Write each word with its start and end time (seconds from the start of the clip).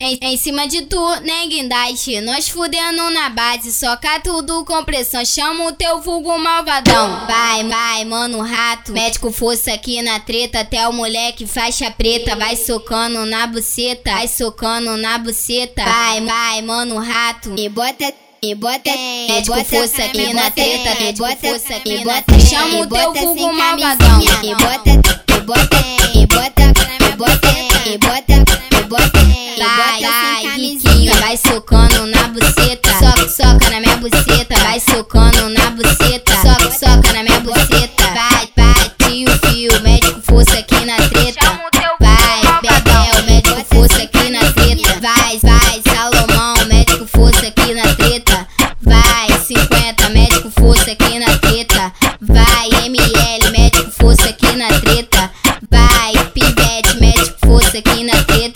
Em, 0.00 0.16
em, 0.22 0.36
cima 0.36 0.68
de 0.68 0.82
tu, 0.82 1.20
nem 1.22 1.48
guindaste. 1.48 2.20
Nós 2.20 2.48
fudendo 2.48 3.10
na 3.10 3.28
base, 3.30 3.72
soca 3.72 4.20
tudo 4.20 4.64
com 4.64 4.84
pressão. 4.84 5.24
Chama 5.24 5.64
o 5.66 5.72
teu 5.72 6.00
vulgo 6.00 6.38
malvadão. 6.38 7.26
Vai, 7.26 7.64
vai, 7.64 8.04
mano, 8.04 8.40
rato. 8.40 8.92
Médico 8.92 9.32
força 9.32 9.72
aqui 9.72 10.00
na 10.00 10.20
treta. 10.20 10.60
Até 10.60 10.86
o 10.86 10.92
moleque 10.92 11.48
faixa 11.48 11.90
preta. 11.90 12.36
Vai 12.36 12.54
socando 12.54 13.26
na 13.26 13.44
buceta. 13.48 14.12
Vai 14.12 14.28
socando 14.28 14.96
na 14.96 15.18
buceta. 15.18 15.82
Vai, 15.82 16.24
vai, 16.24 16.62
mano, 16.62 16.96
rato. 17.00 17.56
E 17.58 17.68
bota. 17.68 18.14
E 18.40 18.54
bota, 18.54 18.88
médico 19.28 19.64
força 19.64 20.04
aqui 20.04 20.32
na 20.32 20.48
treta, 20.48 20.90
força 21.40 21.74
aqui 21.74 22.04
na 22.04 22.22
treta. 22.22 22.46
Chama 22.46 22.82
o 22.82 22.86
teu 22.86 23.12
vulgo 23.12 23.52
malvadão. 23.52 24.20
E 24.44 24.54
bota, 24.54 25.27
vai 31.28 31.36
socando 31.36 32.06
na 32.06 32.28
buceta. 32.28 32.88
Soca, 32.98 33.28
soca 33.28 33.70
na 33.70 33.80
minha 33.80 33.96
buceta, 33.98 34.58
vai 34.60 34.80
socando 34.80 35.50
na 35.50 35.70
buceta. 35.72 36.32
Soca, 36.32 36.70
soca 36.70 37.12
na 37.12 37.22
minha 37.22 37.40
buceta. 37.40 38.02
Vai, 38.14 38.48
vai, 38.56 38.92
tio, 38.96 39.28
fio, 39.44 39.82
médico 39.82 40.22
força 40.22 40.58
aqui 40.58 40.86
na 40.86 40.96
treta. 40.96 41.60
Vai, 42.00 42.60
Bebel, 42.62 43.24
médico 43.26 43.62
força 43.74 44.02
aqui 44.04 44.30
na 44.30 44.40
treta. 44.52 45.00
Vai, 45.02 45.38
vai, 45.42 45.82
Salomão, 45.94 46.64
médico 46.66 47.06
força 47.06 47.46
aqui 47.46 47.74
na 47.74 47.94
treta. 47.94 48.46
Vai, 48.80 49.38
50, 49.46 50.08
médico 50.08 50.50
força 50.58 50.92
aqui 50.92 51.18
na 51.18 51.36
treta. 51.36 51.92
Vai, 52.22 52.68
ML, 52.86 53.50
médico 53.50 53.90
força 53.90 54.30
aqui 54.30 54.52
na 54.52 54.68
treta. 54.80 55.30
Vai, 55.70 56.24
Pivete, 56.32 56.98
médico 56.98 57.36
força 57.44 57.76
aqui 57.76 58.02
na 58.02 58.24
treta. 58.24 58.47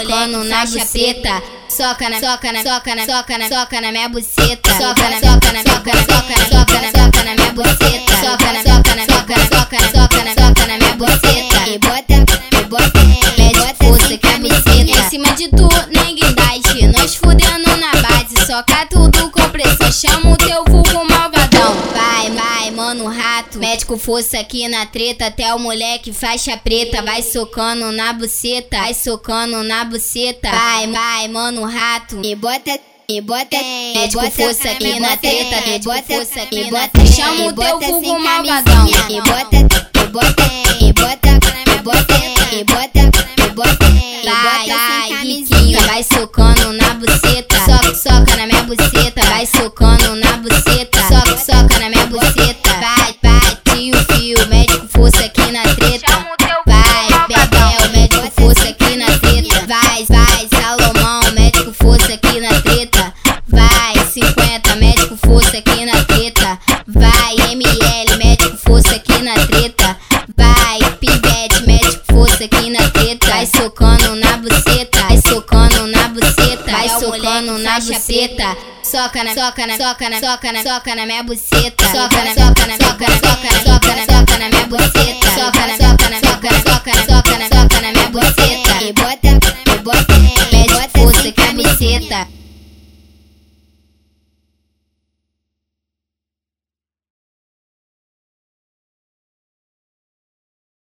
Socando 0.00 0.44
na 0.44 0.64
buceta. 0.64 1.42
Soca 1.68 2.10
na, 2.10 2.20
soca 2.20 2.52
na, 2.52 2.62
soca 2.62 2.94
na, 2.94 3.06
soca 3.06 3.38
na, 3.38 3.48
soca 3.48 3.80
na 3.80 3.92
minha 3.92 4.08
buceta. 4.08 4.70
Soca 4.72 5.08
na, 5.08 5.20
soca 5.20 5.52
na, 5.52 5.62
soca 5.62 5.92
na, 5.92 6.00
soca 6.00 6.34
na, 6.36 6.44
soca 6.46 6.80
na, 6.80 6.90
soca 6.90 7.24
na 7.24 7.34
minha 7.34 7.52
buceta. 7.52 8.12
Soca 8.20 8.52
na, 8.52 8.62
soca 8.62 8.94
na, 8.96 9.04
soca 9.04 9.36
na, 9.36 9.44
soca 9.44 9.76
na, 9.76 9.88
soca 9.88 10.24
na, 10.24 10.30
soca 10.34 10.66
na 10.66 10.78
minha 10.78 10.94
buceta. 10.96 11.68
E 11.68 11.78
bota, 11.78 12.14
e 12.58 12.64
bota, 12.64 13.00
Médico 13.38 13.84
força 13.84 14.18
camiseta. 14.18 14.70
Em 14.70 15.10
cima 15.10 15.32
de 15.32 15.48
Chama 19.92 20.32
o 20.32 20.36
teu 20.36 20.64
vulgo 20.64 21.04
malvadão. 21.10 21.74
Vai, 21.94 22.30
vai, 22.30 22.70
mano, 22.70 23.06
rato. 23.06 23.58
Médico 23.58 23.98
força 23.98 24.38
aqui 24.38 24.66
na 24.68 24.86
treta. 24.86 25.26
Até 25.26 25.54
o 25.54 25.58
moleque 25.58 26.12
faixa 26.12 26.56
preta. 26.56 27.02
Vai 27.02 27.22
socando 27.22 27.90
na 27.92 28.12
buceta. 28.12 28.78
Vai 28.78 28.94
socando 28.94 29.62
na 29.62 29.84
buceta. 29.84 30.50
Vai, 30.50 30.86
vai, 30.86 31.28
mano, 31.28 31.64
rato. 31.64 32.20
E 32.24 32.34
bota. 32.34 32.78
E 33.12 33.20
bota, 33.20 33.56
médico 33.92 34.30
força 34.30 34.70
aqui 34.70 35.00
na 35.00 35.16
treta, 35.16 35.60
médico 35.66 35.92
força 36.04 36.42
aqui 36.42 36.70
na 36.70 36.86
treta. 36.86 37.12
Chama 37.12 37.46
o 37.46 37.52
teu 37.52 37.80
vulgo 37.80 38.20
malvadão. 38.20 38.86
E 38.86 38.92
bota, 38.92 39.12
e 39.12 39.20
bota, 39.20 39.59
Vai, 45.00 45.12
riquinho, 45.22 45.80
vai 45.86 46.04
socando 46.04 46.74
na 46.74 46.92
buceta. 46.92 47.56
Soca, 47.64 47.94
soca 47.94 48.36
na 48.36 48.46
minha 48.46 48.62
buceta, 48.64 49.24
vai 49.30 49.46
socando 49.46 50.14
na 50.16 50.36
buceta. 50.36 51.00
Soca, 51.08 51.38
soca 51.38 51.78
na 51.78 51.88
minha 51.88 52.06
buceta. 52.06 52.68
Vai, 52.68 53.16
vai, 53.22 53.58
tio, 53.64 53.94
fio, 54.12 54.46
médico 54.48 54.86
força 54.90 55.24
aqui 55.24 55.50
na 55.52 55.62
treta. 55.62 56.26
Vai, 56.66 57.08
Bebel, 57.28 57.90
médico 57.92 58.30
força 58.38 58.68
aqui 58.68 58.96
na 58.96 59.06
treta. 59.06 59.66
Vai, 59.66 60.04
vai, 60.04 60.48
Salomão, 60.60 61.32
médico 61.32 61.72
força 61.72 62.12
aqui 62.12 62.38
na 62.38 62.60
treta. 62.60 63.14
Vai, 63.48 63.94
50, 64.06 64.76
médico 64.76 65.16
força 65.24 65.56
aqui 65.56 65.86
na 65.86 66.04
treta. 66.04 66.58
Vai, 66.86 67.36
ML, 67.52 68.16
médico 68.18 68.56
força 68.58 68.96
aqui 68.96 69.22
na 69.22 69.34
treta. 69.46 69.96
Vai, 70.36 70.78
Pivete, 71.00 71.66
médico 71.66 72.04
força 72.12 72.44
aqui 72.44 72.68
na 72.68 72.86
treta. 72.90 73.26
Vai 73.26 73.46
socando 73.46 74.16
na 74.16 74.36
buceta, 74.36 74.69
socando 77.16 77.58
na 77.58 77.80
buceta. 77.80 78.56
Soca 78.82 79.24
na, 79.24 79.34
soca 79.34 79.66
na, 79.66 79.76
soca 79.76 80.10
na, 80.10 80.20
soca 80.20 80.52
na, 80.52 80.62
soca 80.62 80.94
na 80.94 81.06
minha 81.06 81.22
buceta. 81.22 81.84
Soca 81.84 82.24
na, 82.24 82.34
soca 82.34 82.66
na, 82.66 82.76
soca 82.76 83.06
na, 83.08 83.18
soca 83.18 83.48
na, 83.52 83.60
soca 83.60 83.94
na, 83.94 84.04
soca 84.18 84.38
na 84.38 84.48
minha 84.48 84.66
buceta. 84.66 85.26
Soca 85.34 85.66
na 85.66 85.79